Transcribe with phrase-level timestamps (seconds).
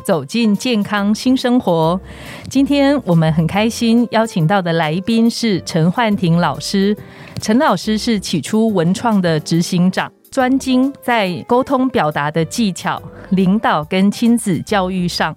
[0.00, 2.00] 走进健康新生活。
[2.48, 6.96] 今天我们很开心邀请到的来宾是陈焕婷老师。
[7.40, 13.00] 陈老师是起初文创的执行长，专精在沟通表达的技巧、
[13.30, 15.34] 领导跟亲子教育上。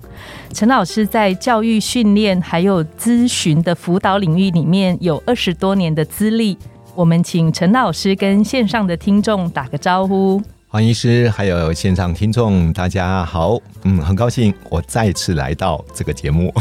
[0.51, 6.57] 陈老师在教育训练还有咨询的辅导领域里面有二十多年的资历。
[6.93, 10.41] 我们请陈老师跟线上的听众打个招呼。
[10.73, 16.51] 黄医师，还有线上听众，大家好，嗯，很高兴我再次来到这个节目。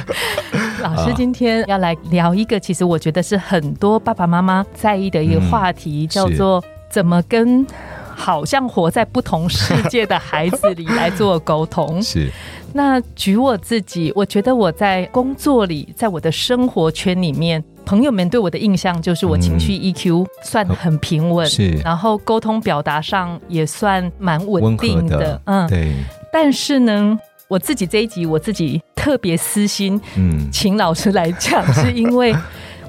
[0.82, 7.66] 老师今天要来聊一个，其实我觉得是很多爸爸妈妈在意的一个话题，叫做怎么跟
[8.14, 12.00] 好像活在不同世界的孩子里来做沟通。
[12.02, 12.30] 是。
[12.74, 25.92] 那举我自己，我觉得我在工作里，在我的生活圈里面，朋友们对我的印象就是我情绪 EQ 算很平稳，是，然后沟通表达上也算蛮稳定的，嗯，对。
[26.32, 32.34] 但是呢，我自己这一集我自己特别私心，嗯，请老师来讲， 是因为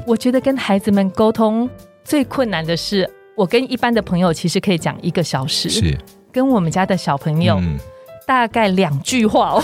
[0.08, 1.69] 我觉得跟孩子们沟通
[2.05, 5.98] 最困难的是，我跟一般的朋友其实可以讲一个小时，是，
[6.31, 7.59] 跟我们家的小朋友。
[8.26, 9.64] 大概两句话哦，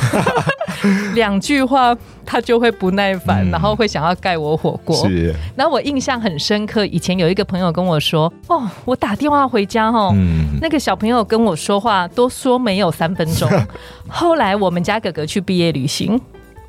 [1.16, 4.94] 两句话他就会不耐烦，然后会想要盖我火锅。
[5.08, 10.14] 是，然后我印象很深刻，以前有一个朋友跟我说：“哦，我打电话回家哦，
[10.62, 13.50] 那个小朋友跟我说话都说没有三分钟。
[14.10, 16.20] ”后来我们家哥哥去毕业旅行。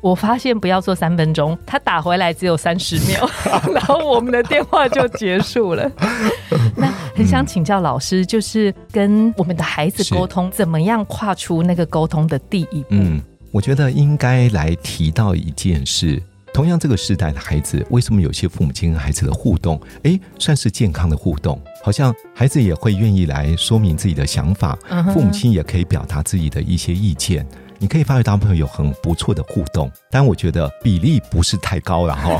[0.01, 3.29] 我发现不要做三分钟，他打回来只有三十秒，
[3.71, 5.89] 然后我们的电话就结束了。
[6.75, 12.87] 那很想请教老师，就是跟我们的孩子沟通，怎么样跨出那个沟通的第一步？
[12.89, 16.21] 嗯，我觉得应该来提到一件事。
[16.53, 21.61] 同样，这个时代的孩子，为什么有些父母亲跟孩子的互动，哎，算是健康的互动？
[21.81, 24.77] 好像孩子也会愿意来说明自己的想法，
[25.13, 27.47] 父母亲也可以表达自己的一些意见。
[27.81, 32.39] 你可以发觉当朋友有很不错的互动，但我觉得比例不是太高了哈。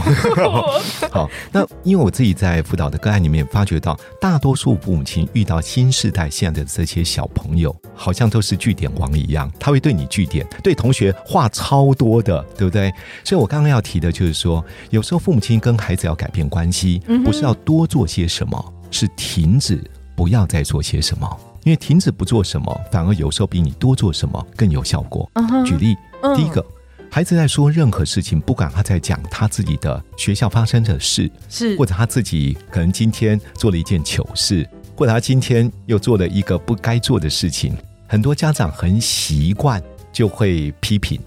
[1.09, 12.94] 好， 那因为我自己在辅导的个案里面发觉到，大多数父母亲遇到新时代现在的这些小朋友，好像都是据点王一样，他会对你据点，对同学话超多的，对不对？
[13.23, 19.84] 所以我刚刚要提的就是说，有时候父母亲跟孩子要改变关系，不是要多做些什么，是停止
[20.16, 21.28] 不要再做些什么。
[21.64, 25.30] 因为停止不做什么，反而有时候比你多做什么更有效果。
[25.66, 25.96] 举例，
[26.36, 26.66] 第一个，
[27.10, 37.76] 孩子在说任何事情，不管他在讲他自己的学校发生的事，是或者他自己可能今天做了一件糗事，或者他今天又做了一个不该做的事情，
[38.08, 41.20] 很多家长很习惯就会批评。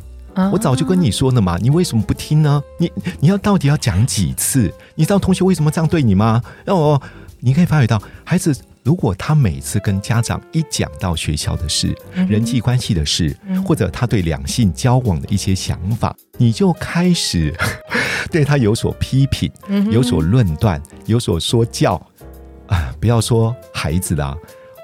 [0.50, 2.60] 我早就跟你说了嘛，你为什么不听呢？
[2.76, 2.90] 你
[3.20, 4.68] 你要到底要讲几次？
[4.96, 6.42] 你知道同学为什么这样对你吗？
[6.66, 7.00] 哦，
[7.38, 8.52] 你可以发觉到孩子。
[8.84, 11.96] 如果他每次跟家长一讲到学校的事、
[12.28, 13.34] 人际关系的事，
[13.66, 17.52] 或者他对两性交往的一些想法，你就开始
[18.30, 19.50] 对他有所批评、
[19.90, 21.94] 有所论断、有所说教
[22.66, 22.94] 啊！
[23.00, 24.36] 不要说孩子啦，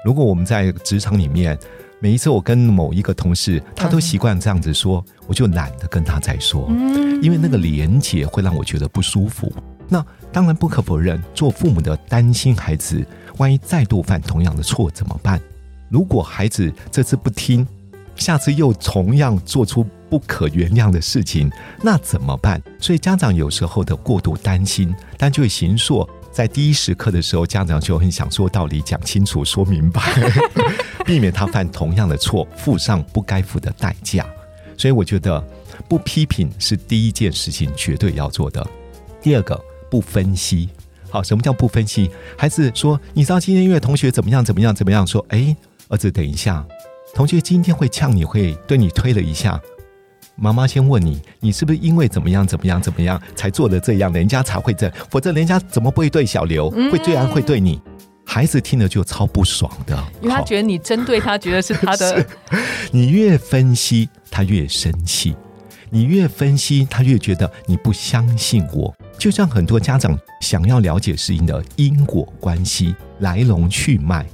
[0.03, 1.55] 如果我们在职场里面，
[1.99, 6.67] 每一次我跟某一个同事，他都习惯这样子说，我就懒得跟他再说，
[7.21, 9.53] 因为那个连结会让我觉得不舒服。
[9.87, 13.05] 那当然不可否认，做父母的担心孩子。
[13.41, 15.41] 万一再度犯同样的错怎么办？
[15.89, 17.67] 如果孩子这次不听，
[18.15, 22.61] 下次又同样做出不可原谅的事情，那怎么办？
[22.79, 30.01] 所以家长有时候的过度担心，但就会形塑在第一时刻的时候，家长就很想说道理、讲清楚、说明白，
[31.03, 34.23] 避免他犯同样的错，付上不该付的代价。
[34.77, 35.43] 所以我觉得
[35.89, 38.65] 不批评是第一件事情绝对要做的。
[39.19, 39.59] 第二个，
[39.89, 40.69] 不分析。
[41.11, 42.09] 好，什么叫不分析？
[42.37, 45.55] 孩子说：“你知道今天因为同学怎么样怎么样怎么样？”说：“哎，
[45.89, 46.65] 儿子，等一下，
[47.13, 49.59] 同学今天会呛你，会对你推了一下。
[50.37, 54.11] 妈妈先问你，你是不是因为怎么样怎么样怎么样才做的这样？
[54.13, 57.79] 人家才会这，否则人家怎么不会对小刘会这样会对你？
[58.25, 62.25] 孩子听了就超不爽的，因为他觉得你针对他，觉得是他的。
[62.91, 65.33] 你越分析，他越生气；
[65.89, 74.25] 你越分析，他越觉得你不相信我。”就像很多家长想要了解事情的因果关系、来龙去脉，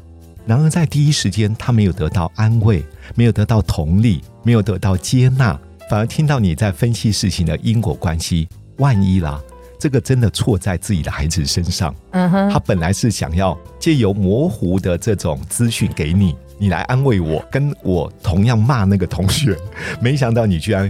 [0.46, 2.82] 然而在第一时间他没有得到安慰，
[3.14, 8.48] 没有得到同理，没有得到接纳，反而听到你在分析事情的因果关系。
[8.78, 9.42] 万一啦，
[9.78, 19.54] 这个真的错在自己的孩子身上，嗯哼，他本来是想要借由模糊的这种资讯给你，你来安慰我，跟我同样骂那个同学，
[20.00, 20.90] 没想到你居然。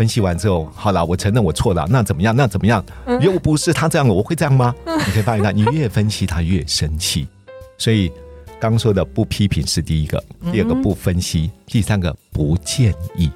[0.00, 2.34] 分析完之后，好了，我承认我错了，那怎么样？
[2.34, 2.82] 那怎么样？
[3.20, 4.74] 又不是他这样，我会这样吗？
[4.86, 7.28] 你可以发现到，你越分析他越生气。
[7.76, 8.10] 所以
[8.58, 13.30] 刚说的不批评是第一个，第二个不分析，第三个不建议，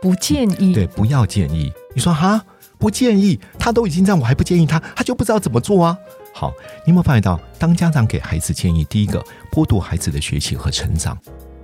[0.00, 1.70] 不建议，对，不要建议。
[1.94, 2.42] 你说哈，
[2.78, 5.98] 不建议，他都已经这样，我还不建议他，他就不知道怎么做啊。
[6.32, 6.50] 好，
[6.86, 9.22] 你有没有发现到，当家长给孩子建议，第一个
[9.52, 11.14] 剥夺孩子的学习和成长；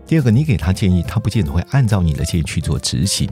[0.07, 3.27] 第二个，你给他建议，他不见得会按照你的建议去做执行。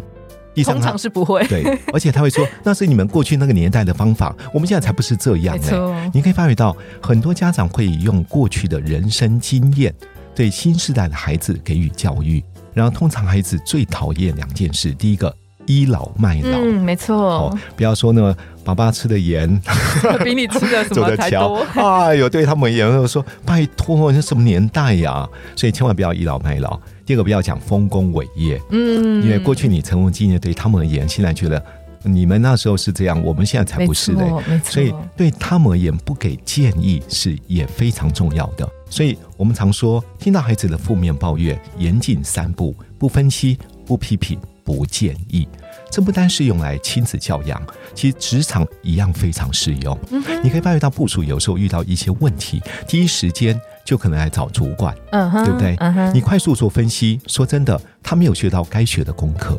[0.65, 6.11] 通常是不会，对，而且他会说那是你们过去那个年代的方法，我们现在才不是这样呢。
[6.13, 9.95] 你可以发觉到很多家长会用过去的人生经验
[10.35, 12.43] 对新时代的孩子给予教育，
[12.75, 15.35] 然后通常孩子最讨厌两件事，第一个
[15.71, 18.35] 倚老卖老，嗯，没错，不要说呢，
[18.65, 19.49] 爸爸吃的盐
[20.25, 25.29] 比你吃的什么 还多，哎呦，对他们也会说拜托，这什么年代呀？
[25.55, 26.79] 所以千万不要倚老卖老。
[27.07, 31.63] 第二个不要讲丰功伟业，嗯，因为过去你成功经验对他们而言，现在觉得
[32.03, 34.25] 你们那时候是这样，我们现在才不是嘞，
[34.65, 38.69] 所以对他们而言，不给建议是也非常重要的。
[38.89, 45.49] 所以我们常说，听到孩子的负面抱怨，严禁三步：不分析、不批评、不建议。
[45.91, 47.61] 这不单是用来亲子教养，
[47.95, 49.99] 其实职场一样非常适用。
[50.43, 53.61] 你可以发觉到部署有时候遇到一些问题，第一时间。
[53.83, 55.75] 就可能来找主管，嗯，对不对？
[55.81, 59.59] 嗯，你快速做分析，说真的，他没有学到该学的功课，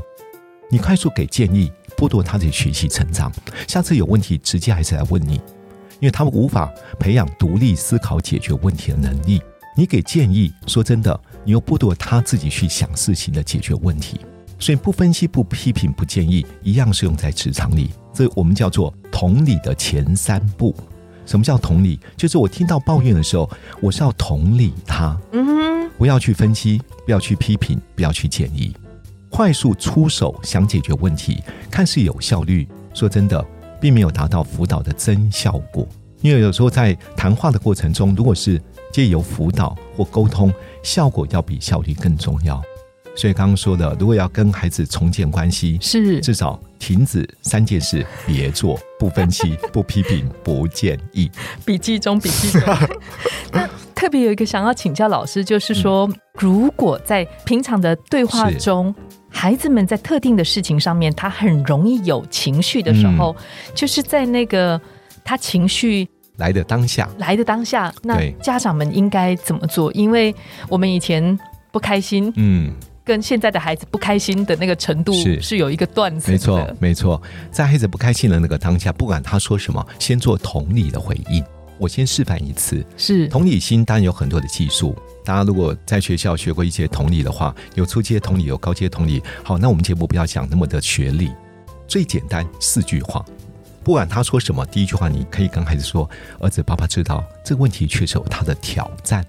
[0.69, 3.29] 你快速给建议，剥夺他的学习成长。
[3.67, 5.33] 下次有问题，直接还是来问你，
[5.99, 9.41] 因为他们无法培养独立思考、解决问题的能力。
[9.75, 14.21] 你给建议，说真的，你又剥夺他自己去想事情的解决问题。
[14.61, 17.89] 所以不分析、不批评、不建议，一样是用在职场里。
[18.13, 20.73] 这我们叫做同理的前三步。
[21.25, 21.99] 什么叫同理？
[22.15, 23.49] 就是我听到抱怨的时候，
[23.81, 28.71] 我是要同理他，嗯哼，不要去分析，不要去批评，不要去建议，
[29.31, 31.41] 快速出手想解决问题，
[31.71, 32.67] 看似有效率。
[32.93, 33.43] 说真的，
[33.79, 35.87] 并没有达到辅导的真效果。
[36.21, 38.61] 因为有时候在谈话的过程中，如果是
[38.91, 40.53] 借由辅导或沟通，
[40.83, 42.61] 效果要比效率更重要。
[43.15, 51.29] 所以刚刚说的，如果要跟孩子重建关系，是至少停止三件事，别做，不分析， 不批评，不建议。
[51.65, 52.61] 笔记中，笔记中。
[53.51, 56.09] 那特别有一个想要请教老师，就是说，
[56.39, 58.95] 如果在平常的对话中，
[59.29, 63.35] 孩子们在特定的事情上面，他很容易有情绪的时候，
[63.75, 64.79] 就是在那个
[65.23, 66.07] 他情绪
[66.37, 69.91] 来的当下，来的当下，那家长们应该怎么做？
[69.91, 70.33] 因为
[70.69, 71.37] 我们以前
[71.73, 72.73] 不开心，嗯。
[73.03, 77.21] 跟现在的孩子不开心的那个程度是是有一个段子，没错没错，
[77.51, 81.43] 在孩子不开心的那个当下，不管他说什么，先做同理的回应。
[81.79, 84.95] 我先示范一次，是同理心当然有很多的技术。
[85.25, 89.21] 大家如果在学校学过一些同理的话，有初阶同理，有高阶同理。
[89.43, 91.31] 好，那我们节目不要讲那么的学历，
[91.87, 93.25] 最简单四句话，
[93.83, 96.07] 不管他说什么，第一句话你可以跟孩子说
[96.39, 99.25] ：“儿子，爸爸知道这个问题确实有他的挑战，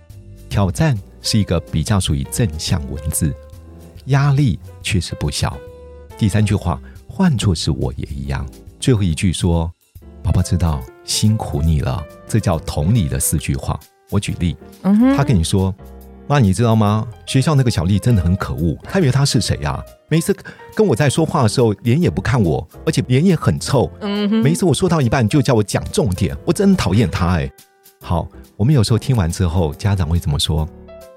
[0.51, 3.35] 挑战是一个比较属于正向文字。”
[4.06, 5.56] 压力确实不小。
[6.19, 8.46] 第三句话，换作是我也一样。
[8.78, 9.71] 最后一句说
[10.23, 13.78] ：“爸爸知道辛苦你了。”这叫同理的四句话。
[14.11, 14.56] 我举例，
[15.16, 15.75] 他跟你说
[16.28, 17.06] ：“妈，你知道吗？
[17.26, 18.76] 学校那个小丽真的很可恶。
[18.85, 19.82] 她以为她是谁呀？
[20.09, 20.37] 每次
[20.75, 23.90] 跟我在说话的时候，脸也不看我，而且脸也很臭。
[24.42, 27.37] 每一次我说到一半就叫我讲重点，我真讨厌她。
[27.37, 27.50] 哎，
[28.00, 30.68] 好，我们有时候听完之后，家长会怎么说？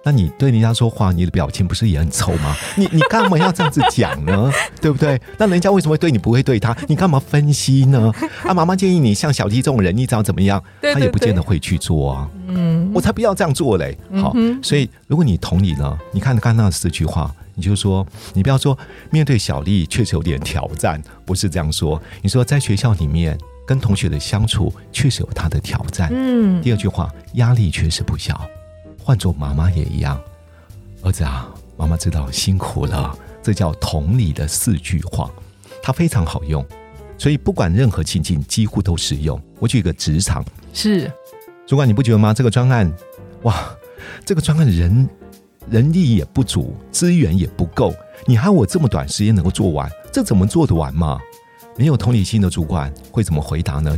[0.05, 2.55] 那你对人家说话，你的表情不是也很丑吗？
[2.77, 4.51] 你你干嘛要这样子讲呢？
[4.79, 5.19] 对不对？
[5.39, 6.77] 那人家为什么会对你不会对他？
[6.87, 8.11] 你干嘛分析呢？
[8.45, 12.29] 啊，妈妈建议你像小弟这种人，你只要怎么样，他也不见得会去做啊。
[12.47, 13.97] 嗯，我才不要这样做嘞。
[14.21, 14.31] 好，
[14.61, 18.77] 所以如果你同意呢，你看刚刚那四句话，你就说，你不要说
[19.09, 21.99] 面对小丽确实有点挑战，不是这样说。
[22.21, 23.35] 你说在学校里面
[23.65, 26.09] 跟同学的相处确实有他的挑战。
[26.13, 28.39] 嗯，第二句话压力确实不小。
[29.05, 30.19] 换做妈妈也一样，
[31.03, 31.47] 儿子啊，
[31.77, 33.15] 妈妈知道辛苦了。
[33.43, 35.29] 这叫同理的四句话，
[35.83, 36.65] 它非常好用，
[37.15, 39.39] 所以不管任何情境几乎都适用。
[39.59, 40.43] 我举个职场，
[40.73, 41.11] 是
[41.67, 42.33] 主管，你不觉得吗？
[42.33, 42.91] 这个专案，
[43.43, 43.77] 哇，
[44.25, 45.07] 这个专案人
[45.69, 47.93] 人力也不足，资源也不够，
[48.25, 51.19] 你还我这么短时间能够做完，这怎么做得完嘛？
[51.77, 53.95] 没有同理心的主管会怎么回答呢？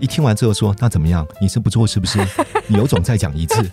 [0.00, 1.26] 一听完之后说，那怎么样？
[1.40, 2.18] 你是不做是不是？
[2.66, 3.68] 你有种再讲一次。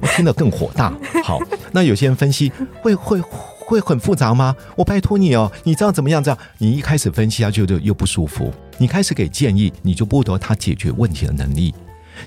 [0.00, 0.92] 我听得更火大。
[1.22, 1.38] 好，
[1.72, 4.54] 那有些人分析会会会很复杂吗？
[4.76, 6.22] 我拜托你哦，你知道怎么样？
[6.22, 11.74] 这样你一开始分析他就又不舒服，你开始给建议，你就剥夺他解决问题的能力。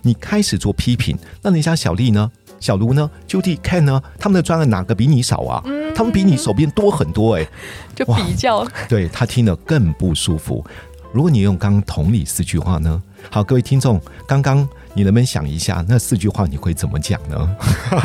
[0.01, 2.31] 你开始做批评，那人家小丽呢？
[2.59, 3.09] 小卢呢？
[3.27, 4.01] 就地看呢？
[4.17, 5.61] 他们的专案哪个比你少啊？
[5.93, 7.45] 他们比你手边多很多哎，
[7.93, 10.65] 就比较，对他听得更不舒服。
[11.11, 13.01] 如果你用刚同理四句话呢？
[13.29, 17.57] 好，各位听众，刚刚你能不能想一下，那四句话你会怎么讲呢？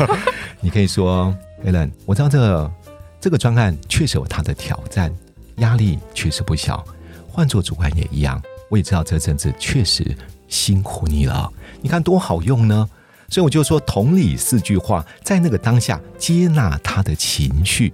[0.59, 1.33] 你可以说
[1.65, 2.71] ，Alan，我知道这个
[3.19, 5.13] 这个专案确实有它的挑战，
[5.57, 6.83] 压力确实不小。
[7.29, 10.05] 换做主管也一样，我也知道这阵子确实
[10.49, 11.49] 辛苦你了。
[11.81, 12.89] 你看多好用呢！
[13.29, 17.93] 所以我就说，同理四句话，在那个当下接纳他的情绪，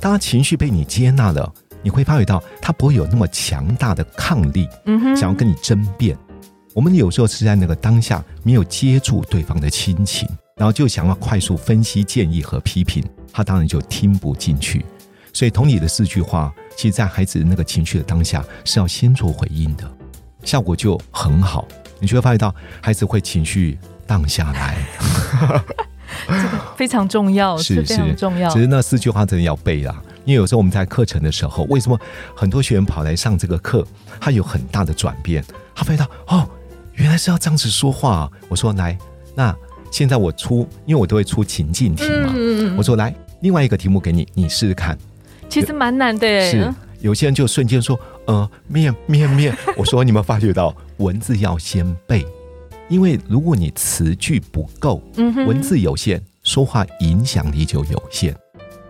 [0.00, 6.18] 当他情绪被你接纳了，你会发觉到他不会有那么强大的抗力，嗯哼，想要跟你争辩。
[6.74, 14.84] 我们有时候是在那个当下没有接住对方的亲情，然后就想要快速分析、建议和批评，他当然就听不进去。
[15.32, 19.90] 所以同理的四句话，其实在孩子那个情绪的当下是要先做回应的，
[20.44, 21.66] 效果就很好。
[21.98, 23.78] 你就会发觉到孩子会情绪。
[24.04, 24.76] 荡下来，
[26.26, 28.50] 这个非常重要，是非常重要。
[28.50, 31.98] 其实那四句话真的要背啦，因为有时候我们在课程的时候，为什么
[32.34, 33.86] 很多学员跑来上这个课，
[34.20, 35.42] 他有很大的转变，
[35.74, 36.50] 他发现到哦，
[36.94, 38.30] 原来是要这样子说话。
[38.48, 38.96] 我说来，
[39.34, 39.54] 那
[39.90, 42.34] 现在我出，因为我都会出情境题嘛，
[42.76, 44.96] 我说来，另外一个题目给你，你试试看。
[45.48, 49.56] 其实蛮难的，是有些人就瞬间说，呃，面面面。
[49.76, 52.26] 我说你们发觉到文字要先背。
[52.88, 58.36] 因为如果你词句不够，文字有限，说话影响力就有限。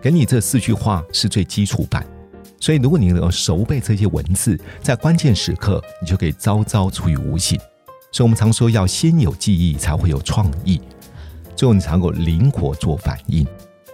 [0.01, 2.05] 给你这四句话是最基础版，
[2.59, 7.57] 所以如果你能熟背这些文字，在关键时刻你就可以招招出于无形。
[8.13, 10.79] 所以我们常说要先有记忆，才会有创意，
[11.55, 13.45] 最后你才能够灵活做反应。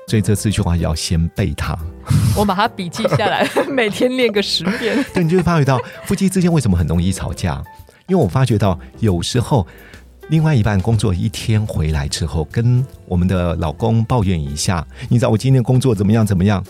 [0.08, 1.76] 所以这四句话要先背它。
[2.38, 5.04] 我把它笔记下来， 每天练个十遍。
[5.14, 7.64] 对，你就会发觉到夫妻之间为什么很容易吵架？
[8.08, 9.66] 因为我发觉到有时候。
[10.32, 16.64] 另外一半工作一天回来之后，跟我们的老公抱怨一下，你知道我今天工作怎么样怎么样？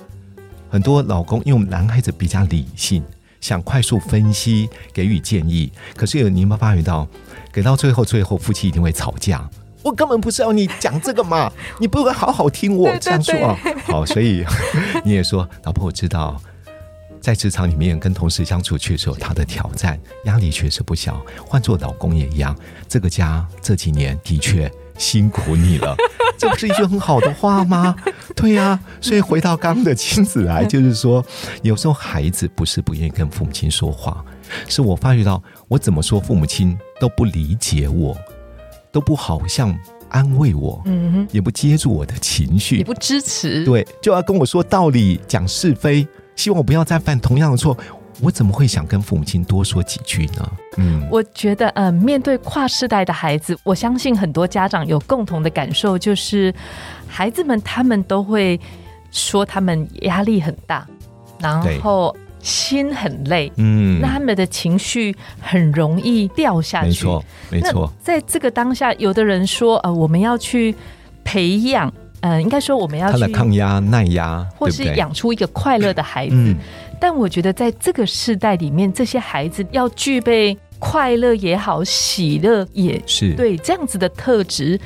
[0.70, 3.04] 很多老公因为我们男孩子比较理性，
[3.42, 7.08] 想快速分析给予建议，可是有你有没有发觉到，
[7.52, 9.50] 给到最后最后夫妻一定会吵架。
[9.82, 13.58] 我根本不是要你讲这个嘛， 你不会好好听我这样说啊？
[13.86, 14.46] 好，所以
[15.06, 16.40] 你也说，老婆我知道。
[17.22, 21.22] 在职场里面跟同事相处确实有他的挑战，压力确实不小。
[21.46, 22.56] 换做老公也一样，
[22.88, 25.96] 这个家这几年的确辛苦你了，
[26.38, 27.96] 这不是一句很好的话吗？
[28.36, 31.26] 对呀，所以回到刚刚的亲子来，就是说，
[31.64, 34.24] 有时候孩子不是不愿意跟父母亲说话，
[34.68, 38.16] 是我发觉到我怎么说父母亲都不理解我，
[38.92, 39.76] 都不好像
[40.10, 46.08] 安慰我，嗯，也不接住我的情绪，也不支持，对，就要跟我说道理，讲是非。
[46.36, 47.78] 希望我不要再犯同样的错，
[48.22, 50.52] 我怎么会想跟父母亲多说几句呢？
[50.78, 56.54] 嗯，我觉得，呃，面对跨世代的孩子，我相信很多家长有共同的感受，就是
[57.08, 58.60] 孩子们他们都会
[59.12, 60.86] 说他们压力很大，
[61.40, 66.88] 然后心很累，嗯，那他们的情绪很容易掉下去。
[66.88, 67.94] 没错，没错。
[68.02, 70.76] 在这个当下，有的人说，呃，我们要去
[71.24, 71.92] 培养。
[72.22, 76.56] 嗯，应该说我们要他的抗压耐压，或是养出一个快乐的孩子。
[77.00, 84.78] 但我觉得在这个时代里面，这些孩子要具备快乐也好，喜乐也是对这样子的特质，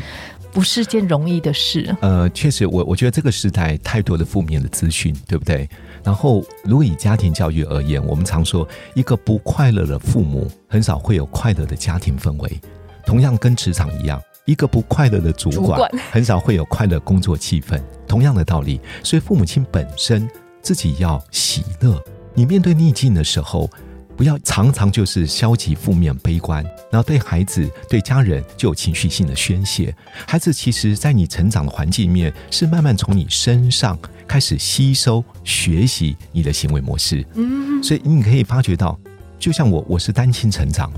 [0.52, 1.96] 不是件容易的事。
[2.02, 5.68] 呃，确实，我我觉得这个时代太多的负面的资讯，对不对？
[6.04, 12.62] 然后，如果以家庭教育而言，我们常说，一个不快乐的父母，很少会有快乐的家庭氛围。
[13.06, 14.22] 同样，跟职场一样。
[14.46, 17.82] 一个不快乐的主管， 很少会有快乐工作气氛。
[18.08, 20.30] 同样的道理，所以父母亲本身
[20.62, 22.02] 自己要喜乐。
[22.34, 23.70] 你面对逆境的时候，
[24.16, 29.96] 不要常常就是消极、负面、悲观，然后对孩子、对家人就有情绪性的宣泄。
[30.28, 33.98] 孩子其实，在你成长的环境里面，是慢慢从你身上
[34.28, 37.26] 开始吸收、学习你的行为模式。
[37.36, 39.00] 嗯，所以你可以发觉到，
[39.40, 40.92] 就像我，我是单亲成长。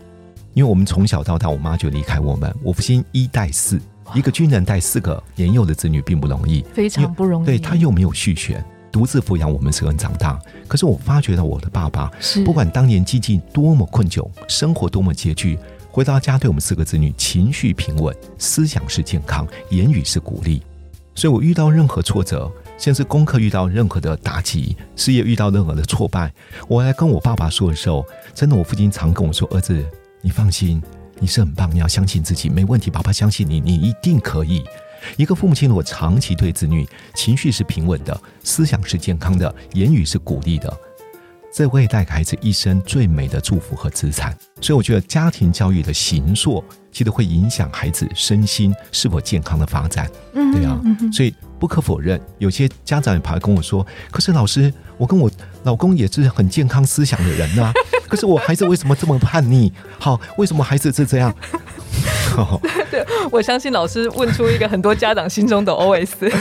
[0.55, 2.51] 因为我们从小到大，我妈就离开我们。
[2.63, 3.77] 我父亲一代四，
[4.13, 7.45] 一个军人带四个年幼的子女并不容易，非常不容易。
[7.45, 10.39] 对他又没有续弦，独自抚养我们四个人长大。
[10.65, 12.09] 可是我发觉到我的爸爸，
[12.45, 15.59] 不管当年经济多么困窘，生活多么拮据，
[15.91, 20.63] 回到家对我们四个子女情绪平稳，思想是健康，言语是鼓励。
[21.15, 26.33] 所以我遇到任何挫折，甚至功课遇到任何的打击，事业遇到任何的挫败，
[26.69, 29.83] 我来跟我爸爸说的时候，真的，我父亲常跟我说：“儿子。”
[30.25, 30.81] 你放心，
[31.19, 32.89] 你是很棒，你要相信自己，没问题。
[32.89, 34.65] 爸爸相信你，你一定可以。
[35.17, 40.75] 一个父母亲如果长期对子女情绪是平稳的，思想是健康的，言语是鼓励的，
[41.53, 44.35] 这会带给孩子一生最美的祝福和资产。
[44.59, 50.09] 所以，我觉得家庭教育的形塑，其实会影响孩子身心是否健康的发展。
[50.33, 50.81] 嗯，对啊，
[51.13, 55.29] 所以不可否认，有些家长也跑来跟我说：“可是老师，我跟我
[55.61, 57.71] 老公也是很健康思想的人啊，
[58.07, 59.71] 可是我孩子为什么这么叛逆？
[59.99, 61.33] 好，为什么孩子是这样？”
[62.91, 66.31] 对，我相信老师问出一个很多家长心中的 OS。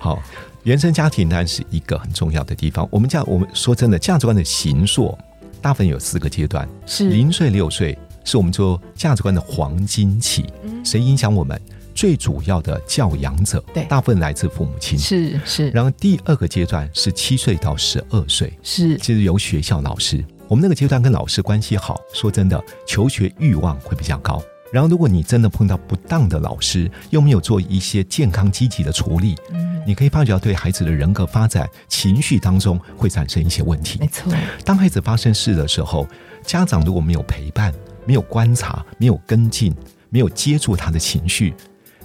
[0.00, 0.20] 好，
[0.64, 2.86] 原生家庭当然是一个很重要的地方。
[2.90, 5.16] 我们价，我们说真的，价值观的形塑，
[5.62, 10.46] 大部分有四个阶段：是零岁、六岁，是我们说价值观的黄金期。
[10.84, 11.60] 谁影响我们？
[11.94, 14.98] 最主要的教养者，对，大部分来自父母亲。
[14.98, 15.70] 是是。
[15.70, 20.22] 然后第二个阶段是七岁到十二岁，是，其实由学校老师。
[20.48, 24.42] 我们那个阶段跟老师关系好，说真的，求学欲望会比较高。
[24.72, 33.98] 然后，如果你真的碰到不当的老师，又没有做一些健康积极的处理，嗯，你可以发觉到对孩子的人格发展、情绪当中会产生一些问题。
[34.00, 34.32] 没错，
[34.64, 36.06] 当孩子发生事的时候，
[36.42, 37.72] 家长如果没有陪伴、
[38.04, 39.74] 没有观察、没有跟进、
[40.10, 41.54] 没有接住他的情绪，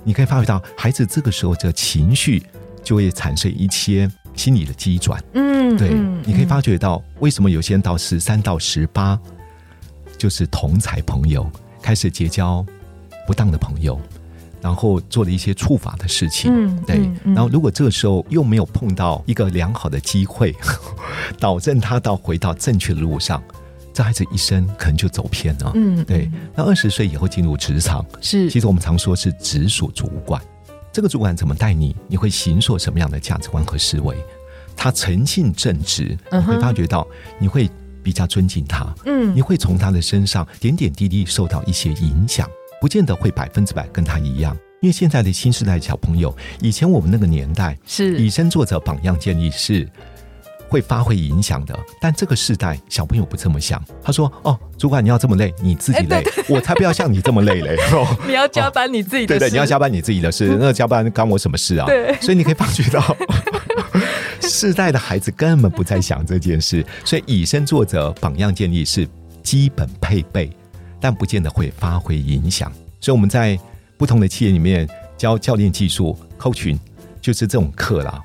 [0.04, 2.42] 你可以发觉到孩子这个时候的情绪
[2.84, 5.24] 就会产生一些心理的激转。
[5.34, 5.90] 嗯，对，
[6.26, 9.20] 你可以发觉到为什么有些人到十三到十八
[10.18, 11.50] 就是同才朋友。
[11.84, 12.64] 开始结交
[13.26, 14.00] 不当的朋友，
[14.62, 16.54] 然后做了一些触法的事情。
[16.54, 17.10] 嗯，对。
[17.24, 20.56] 然后，如果这个时候又没有碰到一个良好的机会，
[21.42, 23.42] 导正他到回到正确的路上，
[23.92, 25.72] 这孩子一生可能就走偏了。
[25.74, 26.30] 嗯，对。
[26.56, 30.40] 那二十岁以后进入职场，是其实我们常说是直属主管。
[30.92, 31.96] 这个主管怎么带你？
[32.08, 34.16] 你会形塑什么样的价值观和思维？
[34.76, 37.08] 他诚信正直，你会发觉到
[37.40, 37.70] 你会。
[38.04, 42.50] 比较尊敬他，嗯，你会从他的身上点点滴滴受到一些影响，
[42.82, 49.88] 不见得会百分之百跟他一样，因为现在的新时代小朋友，以前我们那个年代是以身作则、榜样建立是
[50.72, 53.84] 会发挥影响的，但这个时代小朋友不这么想。
[54.02, 57.76] 他说：“哦，主管你要这么累，你自己累，我才不要像你这么累嘞。
[58.26, 61.86] 你要加班你自己的，对对，你要加班你自己的事，那加班干我什么事啊？
[61.88, 63.04] 对，所以你可以发觉到。
[64.40, 69.06] ”世代的孩子根本不在想这件事，所以以身作则、榜样建立是
[69.44, 70.50] 基本配备，
[71.02, 72.72] 但不见得会发挥影响。
[73.02, 73.60] 所以我们在
[73.98, 76.80] 不同的企业里面教教练技术、扣群，
[77.22, 78.22] 就是这种课啦。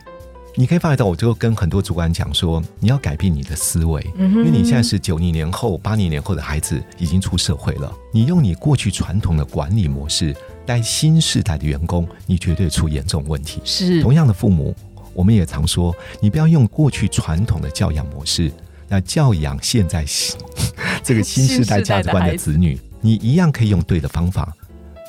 [0.58, 13.60] 你可以发觉到，我就跟很多主管讲说，你要改变你的思维，因为你现在是九零年后、八零年后的孩子已经出社会了，你用你过去传统的管理模式带新时代的员工，你绝对出严重问题。
[13.64, 14.74] 是同样的父母。
[15.12, 18.52] 我们也常说，你不要用过去传统的教养模式
[18.88, 20.04] 来教养现在
[21.02, 22.78] 这个新时代价值观的子女。
[23.00, 24.54] 你一样可以用对的方法，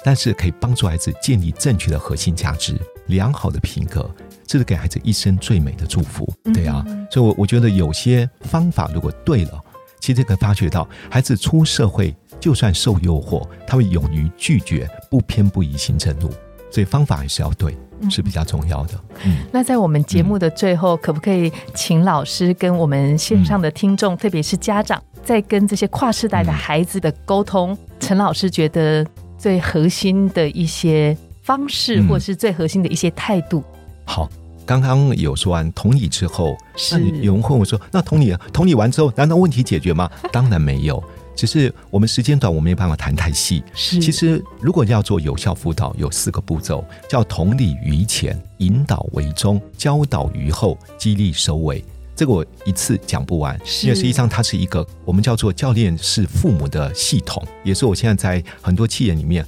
[0.06, 4.10] 但是可以帮助孩子建立正确的核心价值、良好的品格，
[4.46, 6.32] 这是给孩子一生最美的祝福。
[6.54, 9.60] 对啊，所以，我我觉得有些方法如果对了，
[10.00, 16.30] 其实可以发觉到，孩子出社会就算受诱惑，他会勇于拒绝，不偏不倚行正路。
[16.70, 17.76] 所以方法还是要对。
[18.12, 18.94] 是比较重要的。
[19.26, 29.04] 嗯，那在我们节目的最后，可不可以请老师跟我们线上的听众，特别是家长，在跟这些跨世代的孩子的沟通，陈老师觉得
[29.36, 31.18] 最核心的一些
[31.48, 33.64] 方式，或者是最核心的一些态度？
[34.04, 34.30] 好，
[34.66, 41.02] 刚刚有说完同理之后，是有人问我说：“那同理，同理完之后，难道问题解决吗？” 当然没有。
[41.38, 43.64] 只是我们时间短，我没有办法谈太细。
[43.74, 51.82] 是，其实如果要做有效辅导，有四个步骤，叫同理于前，引导为中，教导于后，激励收尾。
[52.14, 59.46] 这个我一次讲不完，因为实际上它是一个我们叫做教练是父母的系统，也是我现在在很多企业里面，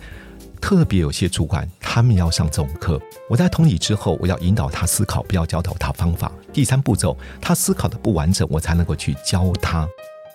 [0.61, 3.01] 特别有些主管他们要上这种课。
[3.29, 6.31] 我在同理之后，我要引导他思考，不要教导他方法。
[6.51, 9.87] 第三步骤，他思考的不完整，我才能够去教他。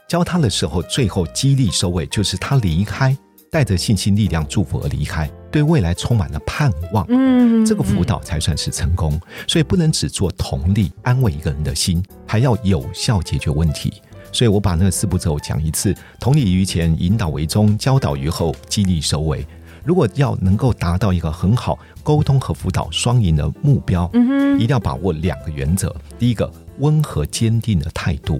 [0.08, 3.16] 教他的时候，最后激励收尾，就是他离开，
[3.50, 7.06] 带着信心、力量、祝福而离开，对未来充满了盼望。
[7.08, 9.20] 嗯，这个辅导才算是成功。
[9.48, 14.02] 所以不能只做同理，安慰一个人的心，还要有效解决问题。
[14.32, 19.46] 所以我把那四步骤讲一次：同理于前，引导为中，教导于后，激励收尾。
[19.84, 28.38] 如果要能够达到一个很好沟通和辅导双赢的目标，嗯哼，一定要把握两个原则：第一个，温和坚定的态度。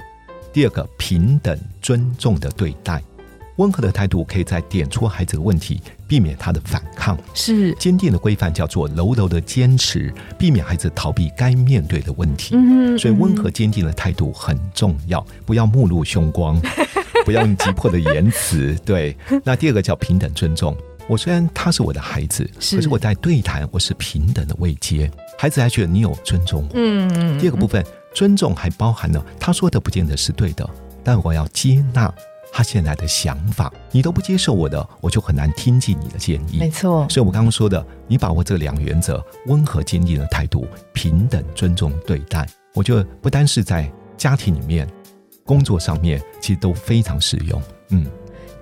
[0.53, 3.03] 第二个平等尊重的对待，
[3.57, 12.55] 温和的态度可以在点出孩子的问题，避免他的反抗；是坚定的规范叫做柔柔的坚持，避免孩子逃避该面对的问题。
[12.55, 16.57] 嗯，所以温和坚定的态度很重要，不要目露凶光，
[17.27, 18.77] 不要用急迫的言辞。
[18.85, 26.71] 对，那第二个叫平等尊重，我虽然他是我的孩子，是可是我在对谈，我是平等的位阶，孩子还觉得你有尊重我。
[26.75, 30.69] 嗯，第二个部分，尊重还包含了他说的不见得是对的，
[31.03, 32.13] 但我要接纳
[32.51, 33.73] 他现在的想法。
[33.91, 36.59] 你都不接受我的，我就很难听进你的建议。
[36.59, 44.89] 没错，所以我刚刚说的，你把握这两个原则，温和坚定的态度，平等尊重对待，我觉得不单是在家庭里面，
[45.45, 47.63] 工作上面，其实都非常实用。
[47.91, 48.07] 嗯，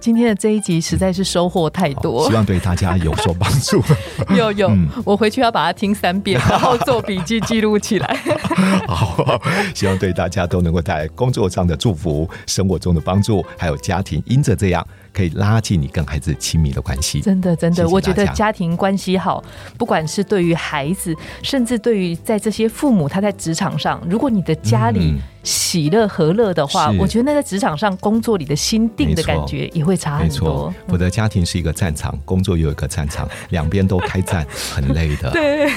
[0.03, 3.81] 今天的这一集实在是收获太多，希望对大家有所帮助。
[4.35, 8.19] 有有，嗯我回去要把它听三遍，然后做笔记记录起来。
[8.89, 9.41] 好，
[9.73, 17.21] 希望对大家都能够带来工作上的祝福，生活中的帮助，还有家庭因着这样可以拉近你跟孩子亲密的关系。
[17.21, 19.43] 真的，真的，谢谢我觉得家家庭关系好，
[19.79, 35.31] 不管是对于孩子，甚至对于在这些父母他在职场上，如果你的家里嗯喜乐和乐的话，是我觉得那在职场上工作里的心定的感觉也会差很多。，我的家庭是一个战场，工作又有一个战场，两边都开战，很累的。
[35.33, 35.69] 对，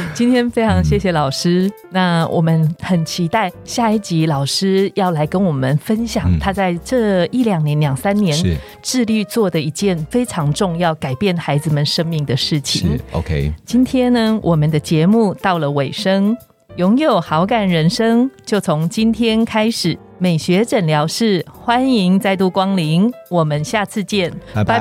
[0.14, 1.70] 今天非常谢谢老师。
[1.90, 13.00] 那我们很期待下一集老师要来跟我们分享嗯他在这一两年、两三年是致力做的一件非常重要、改变孩子们生命的事情是。
[13.12, 16.36] OK，今天呢，我们的节目到了尾声，
[16.76, 19.98] 拥有好感人生就从今天开始。
[20.16, 24.78] 美学诊疗室欢迎再度光临，我们下次见，拜拜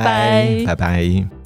[0.65, 1.42] 拜拜。